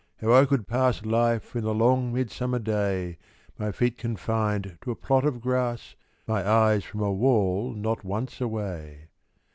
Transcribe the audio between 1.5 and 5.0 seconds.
in a long midsummer day, My feet confined to a